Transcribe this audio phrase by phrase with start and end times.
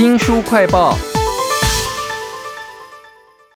[0.00, 0.96] 新书快报，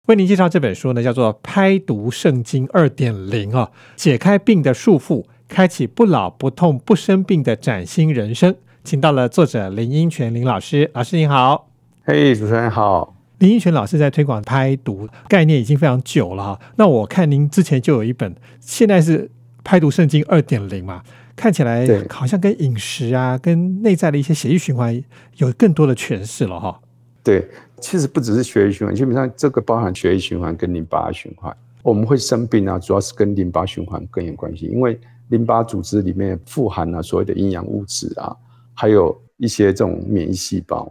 [0.05, 8.55] 为您介绍这本书呢，叫做《拍读圣经二点零》啊，解开病的束缚，开启不老不痛不生病的崭新人生。
[8.83, 11.71] 请到了作者林英全林老师，老师您好。
[12.05, 13.17] 嘿，主持人好。
[13.39, 16.61] 林英全老师在推广拍读概念已经非常久了哈。
[16.77, 19.31] 那我看您之前就有一本，现在是
[19.65, 21.03] 拍读圣经二点零嘛。
[21.37, 25.03] 看起来好像跟饮食啊，跟内在的一些血液循环
[25.37, 26.81] 有更多的诠释了哈。
[27.23, 27.49] 对，
[27.81, 31.55] 其实不只是血液循环，基本上这个包含血液循环跟淋巴循环。
[31.83, 38.35] 我们会生病啊，主要是跟淋巴循环更有关系，因为淋巴组织里面富含了所谓的营养物质啊，
[38.73, 40.91] 还有一些这种免疫细胞。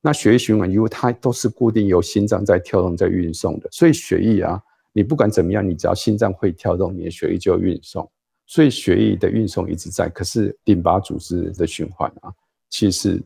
[0.00, 4.60] 那血液循环因为它都是固定由心脏在跳动在运送的，所以血液啊，
[4.92, 8.08] 你不管怎么样，你只要心脏会跳动，你的血液就运送。
[8.52, 12.30] 所以血液的运送一直在，可是淋巴组织的循环啊，
[12.68, 13.18] 其实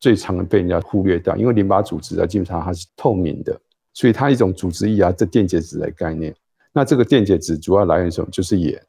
[0.00, 3.56] 最常被人家忽略掉，因为淋巴组织啊，基本上它是透明的，
[3.92, 6.34] 所以它一种组织液啊，这电解质的概念。
[6.72, 8.28] 那这个电解质主要来源什么？
[8.32, 8.84] 就是盐。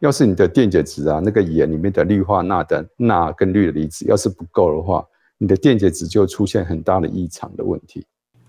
[0.00, 5.06] 要是你的电解质啊，那个盐里面的氯化钠的钠跟氯的离子要是不够的话，
[5.38, 8.04] 你的电解质就出现很大的异常的问题。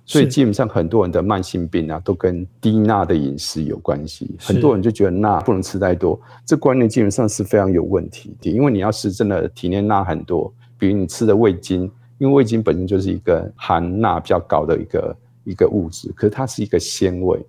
[0.05, 4.35] 所以基本上很多人的慢性病啊，都跟低钠的饮食有关系。
[4.39, 8.51] 很多人就觉得钠不能吃太多，这观念基本上是非常有问题的。
[8.51, 17.39] 因为你要是真的体内钠很多，比如你吃的味精，因为味精本身就是一个含钠比较高的一个一个物质，可是它是一个鲜味。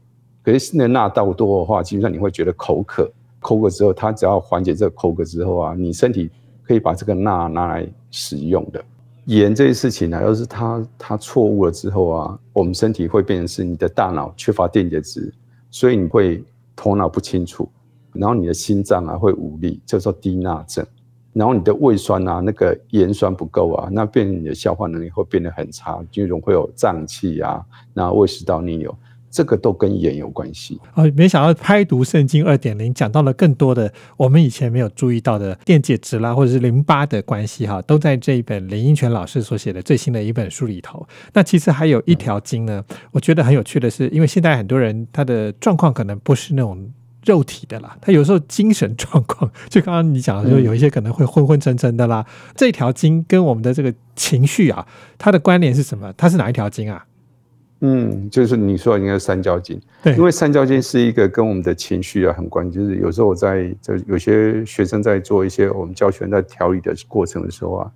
[0.44, 6.30] 可是那钠到多的话，基本上你会觉得口渴，口渴之后，它只要缓解这个口渴之后啊，你身体
[6.62, 8.84] 可以把这个钠拿来使用的。
[9.26, 15.32] 盐这些事情呢，要是它它错误了之后啊，我们身体会变成是你的大脑缺乏电解质，
[15.70, 16.44] 所以你会
[16.76, 17.68] 头脑不清楚，
[18.12, 20.84] 然后你的心脏啊会无力，叫做低钠症，
[21.32, 27.64] 然后你的胃酸啊那个盐酸不够啊，那变成你的消化能力会变得很差，就容易会有胀气啊，
[27.94, 28.94] 然后胃食道逆流。
[29.34, 31.02] 这个都跟盐有关系啊！
[31.16, 41.04] 没想到拍读圣经二点零讲到了更多的我们以前没有注意到的电解质啦，或者是淋巴的关系哈，都在这一本林英权老师所写的最新的一本书里头。
[41.32, 46.88] 那其实还有一条经呢，我觉得很有趣的是，因为现在很多人他的状况可能不是那种
[47.24, 52.24] 肉体的啦，他有时候精神状况，就刚刚你讲的，就有一些可能会昏昏沉沉的啦。
[52.54, 54.86] 这条经跟我们的这个情绪啊，
[55.18, 56.12] 它的关联是什么？
[56.16, 57.04] 它是哪一条经啊？
[57.80, 67.92] 嗯，就是你说的应该是三焦经，对，因为三焦经是一个跟我们的情绪啊很关，就是有时候我在就有些学生在做一些我们教学在调理的过程的时候啊，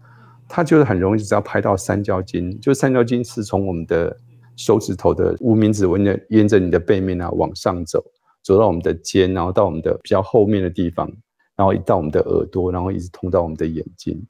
[0.46, 4.14] 他就是很容易只要拍到三焦经，就三焦经是从我们的
[4.56, 8.04] 手指头的无名指纹的沿着你的背面啊往上走，
[8.42, 11.10] 走到我们的肩，然后到我们的比较后面的地方，
[11.56, 14.22] 然后一到我们的耳朵，然后一直通到我们的眼睛。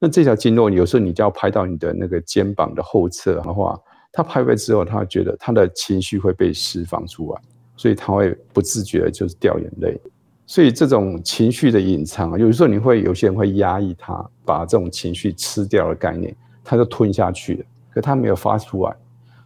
[0.00, 3.78] 那这条经络有时候你就要拍到你的那个肩膀的后侧的话。
[4.12, 7.40] 他拍拍之后，他觉得他的情绪会被释放出来，
[7.76, 10.00] 所以他会不自觉的就是掉眼泪。
[10.46, 18.96] 所以这种情绪的隐藏啊，有时候你会有些人会压抑他，把这种情绪吃掉的概念，他就吞下去了，可他没有发出来。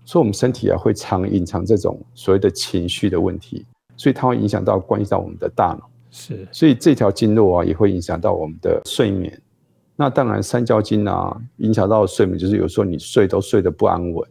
[0.05, 3.65] 所以我们身体啊会常隐藏这种所谓的情绪的问题，
[3.97, 5.89] 所以它会影响到关系到我们的大脑。
[6.11, 9.41] 是，所以这条经络啊也会影响到我们的睡眠。
[9.95, 14.29] 那当然三焦经啊影响到睡眠，就是有时候你睡都睡得不安稳。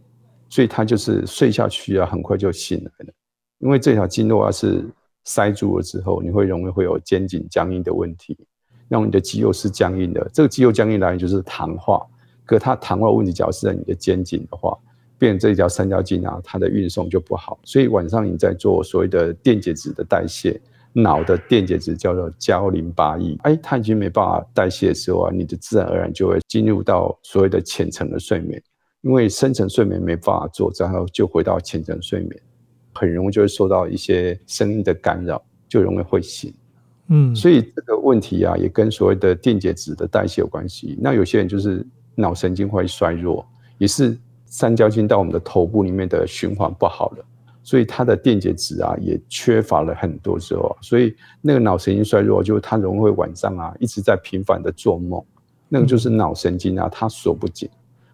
[0.51, 3.13] 所以他就是睡下去啊，很快就醒来了。
[3.59, 4.83] 因为这条经络啊是
[5.23, 8.37] 塞住了之后，你会容易会有肩颈僵硬的问题，
[8.89, 10.29] 让你的肌肉是僵硬的。
[10.33, 12.05] 这个肌肉僵硬来源就是糖化，
[12.43, 14.77] 可它糖化问题只要是在你的肩颈的话，
[15.17, 17.57] 变这一条三焦经啊，它的运送就不好。
[17.63, 20.59] 所以晚上你在做所谓的电解质的代谢，
[20.91, 28.61] 脑的电解质叫做胶淋巴液，哎，它已经没办法代谢的时候啊，你的自然而然就会进入到所谓的浅层的睡眠。
[29.01, 32.41] 因为深层睡眠没办法做，然后就回到浅层睡眠，
[32.93, 36.53] 很容易就会受到一些声音的干扰，就容易会醒。
[37.07, 40.97] 嗯，所以这个问题啊，也跟所谓的电解质的代谢有关系。
[41.01, 41.85] 那有些人就是
[42.15, 43.45] 脑神经会衰弱，
[43.77, 47.25] 也是三焦经到我们的头部里面的循环不好了，
[47.63, 55.21] 所以它的电解质啊也缺乏了很多时候，所以那个脑神经衰弱，就是他容易会晚上啊一直在频繁的做梦，
[55.67, 57.67] 那个就是脑神经啊它锁不紧。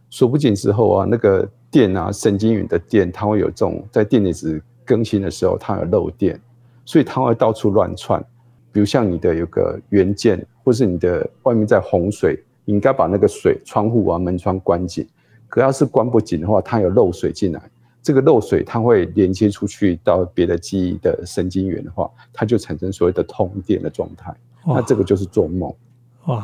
[0.09, 6.39] 锁不紧之后啊，那个电啊，神经元的电，它会有这种在电解质更新的时候，它有漏电，
[6.85, 8.23] 所以它会到处乱窜。
[8.71, 15.07] 比如像你的有个元件，或是你的外面在洪水，你应该把那个水窗户啊门窗关紧。
[15.47, 17.61] 可要是关不紧的话，它有漏水进来，
[18.01, 24.33] 这个漏水它会连接出去到别的记忆的神经元的话，它就产生所谓的通电的状态。
[24.65, 25.73] 那这个就是做梦。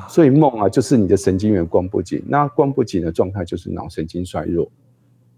[0.07, 4.71] 所以梦啊，就是你的神经元光不紧，那光不紧的状态就是脑神经衰弱，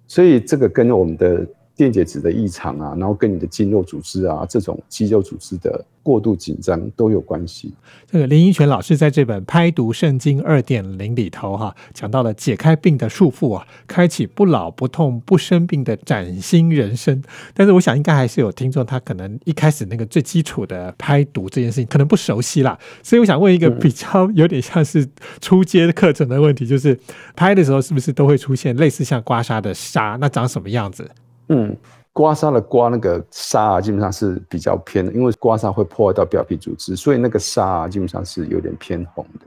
[0.08, 5.86] 所以这个跟我们的电解质的异常啊，然后跟你的筋肉组织啊，这种肌肉组织的。
[6.06, 7.74] 过度紧张都有关系。
[8.06, 17.24] 这个林英权老师在这本《拍读圣经二点零》里头哈，讲到了解开病的束缚啊，开启不老不痛不生病的崭新人生。
[17.56, 25.10] 但是我想应该还是有听众他可能一开始那个最基础的拍读这件事情可能不熟悉啦，所以我想问一个比较有点像是
[25.42, 26.96] 初阶课程的问题，就是
[27.36, 30.20] 拍的时候是不是都会出现类似像刮痧的痧？
[30.20, 31.10] 那长什么样子？
[31.50, 31.76] 嗯。
[32.14, 39.46] 刮痧的刮那个痧啊，基本上是比较偏的，因为刮痧会破坏到表皮组织，所以那个痧啊，基本上是有点偏红的。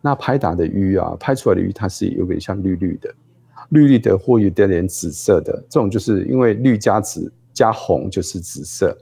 [0.00, 3.12] 那拍打的瘀啊，拍出来的瘀它是有点像绿绿的，
[3.70, 8.96] 绿绿的或有点点紫色的，这种就是因为绿加紫加红就是紫色。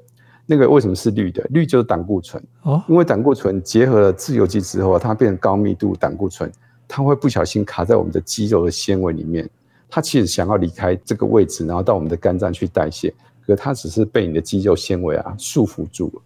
[0.47, 1.47] 那个为什么是绿的？
[1.51, 6.51] 绿就是胆固醇哦，因为胆固醇结合了自由基之后，它变成高密度胆固醇，
[6.89, 9.47] 它会不小心卡在我们的肌肉的纤维里面。
[9.95, 13.13] 它其实想要离开这个位置，然后到我们的肝脏去代谢，
[13.47, 16.23] 可它只是被你的肌肉纤维啊束缚住了。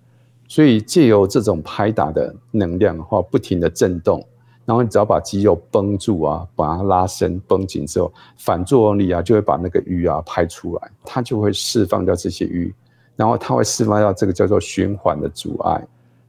[0.47, 4.25] 所以借由这种拍打的能量的话，不停的震动，
[4.65, 12.73] 然后你只要把肌肉绷住啊，把它拉伸绷紧之后，反作用力啊就会把那个瘀啊拍出来，它就会释放掉这些瘀，
[13.17, 15.85] 然后它会释放掉这个叫做循环的阻碍，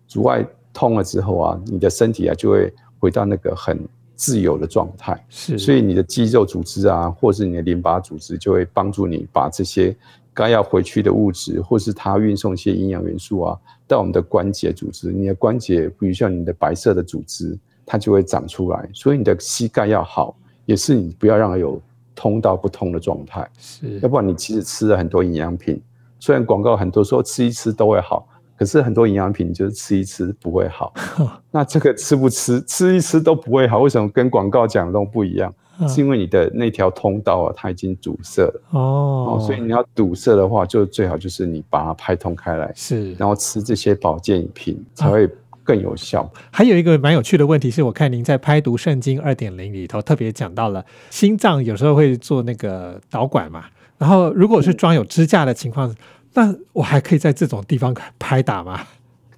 [0.07, 0.43] 阻碍
[0.73, 3.87] 通了之后啊，你的身体啊就会回到那个很。
[4.17, 9.95] 自由的状态是，所以你的肌肉组织啊，或是你的淋巴组织，就会帮助你把这些
[10.33, 15.11] 该要回去的物质，或是它运送一些营养元素啊，到我们的关节组织。
[15.11, 18.89] 你的关节，比如像你的白色的组织，它就会长出来。
[18.91, 20.35] 所以你的膝盖要好，
[20.65, 21.79] 也是你不要让它有
[22.15, 23.47] 通道不通的状态。
[23.59, 25.79] 是，要不然你其实吃了很多营养品，
[26.19, 28.27] 虽然广告很多说吃一吃都会好。
[28.57, 30.93] 可是很多营养品就是吃一吃不会好，
[31.51, 35.53] 那这个吃不吃吃一吃都不会好，为什么跟广告讲的都不一样？
[35.87, 45.29] 是因为你的那条通道啊，它已经堵塞了哦，所以你要堵塞的话，就最好就是你把它拍通开来，是，然后吃这些保健品才会
[45.63, 46.27] 更有效。
[46.49, 53.65] 还有一个蛮有趣的问题是，我看您在拍读圣经二点零里头特别讲到了心脏有时候会做那个导管嘛，
[53.99, 55.95] 然后如果是装有支架的情况。
[56.37, 58.79] 那我还可以在这种地方拍打吗？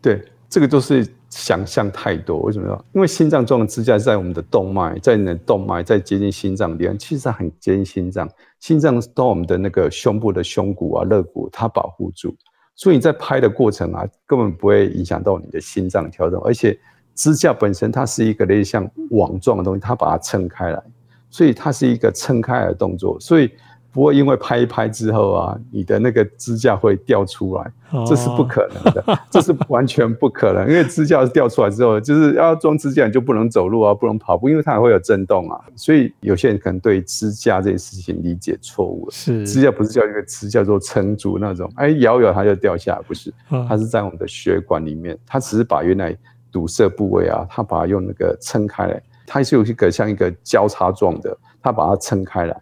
[0.01, 2.39] 对，这个都是想象太多。
[2.39, 2.85] 为什么？
[2.91, 8.29] 因为心脏装的支架在我们的动脉，在你的动脉在接近心脏地方，其实很接近心脏。
[8.59, 12.35] 心脏到我们的那个胸部的胸骨啊、肋骨，它保护住，
[12.75, 16.43] 所以你在拍的过程啊，根本不会影响到你的心脏跳动。
[16.43, 16.77] 而且
[17.15, 20.83] 支架本身它是一个类似像网状的东西，它把它撑开来，
[21.29, 23.49] 所以它是一个撑开来的动作，所以。
[23.91, 27.71] 不会因为拍一拍之后啊，你的那个支架会掉出来，
[28.05, 30.69] 这是不可能的， 这是完全不可能。
[30.69, 35.59] 因为支架掉出来之后，就是要装支架你就不能走路啊，不能跑步，因为它还会有震动啊。
[35.75, 39.11] 所以有些人可能对支架这件事情理解错误了。
[39.11, 43.33] 是支架不是叫一个支叫做撑住那种，哎，摇摇它就掉下来，不是，
[43.67, 46.15] 它是在我们的血管里面，它只是把原来
[46.51, 52.55] 堵塞部位啊，它把它用那个撑开来，它是有一个像一个交叉状的，它把它撑开来。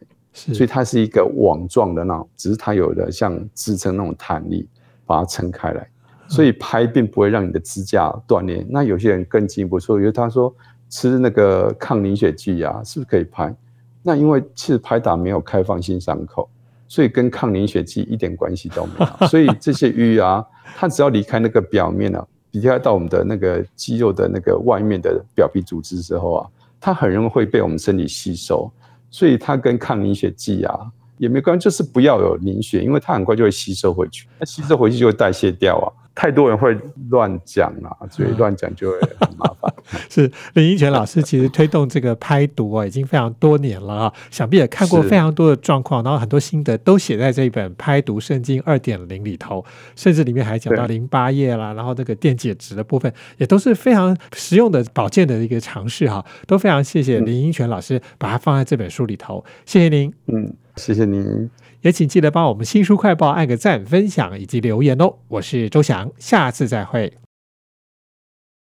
[0.53, 4.67] 所以它是一个网状的那种，只是它有的像支撑那种弹力，
[5.05, 5.87] 把它撑开来。
[6.29, 8.65] 所以拍并不会让你的支架断裂。
[8.69, 10.53] 那有些人更进一步说，因为他说
[10.89, 13.55] 吃那个抗凝血剂啊，是不是可以拍？
[14.03, 16.49] 那因为其实拍打没有开放性伤口，
[16.85, 19.27] 所以跟抗凝血剂一点关系都没有。
[19.27, 20.45] 所以这些瘀啊，
[20.75, 26.47] 它只要离开那个表面啊，离开到我们的那个肌肉的那个外面的表皮组织之后啊，
[26.79, 28.69] 它很容易会被我们身体吸收。
[29.09, 35.87] 所以它跟抗凝血剂啊也没关系，就是不要有凝血，因为它很快就会吸收回去，那吸收回去就会代谢掉啊。
[36.15, 36.75] 太多人会
[37.11, 39.71] 乱讲啊，所以乱讲就会很麻烦。
[40.09, 49.63] 是林英权老师其实推动这个拍读啊，已经非常多年了啊，想必也看过非常多的状况，然后很多心得都写在这一本《拍读圣经二点零》里头，
[49.95, 56.25] 甚至里面还讲到淋巴液啦，然后这个电解质的部分，也都是非常实用的保健的一个尝试哈。
[56.47, 60.11] 都非常谢谢林英权老师把它放在这本书里头，谢谢您。
[60.25, 61.49] 嗯，谢谢您。
[61.81, 65.15] 也请记得帮我们新书快报按个赞、分享以及留言哦！
[65.27, 67.13] 我是周翔，下次再会。